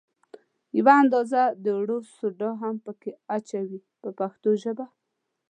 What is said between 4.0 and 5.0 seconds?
په پښتو ژبه.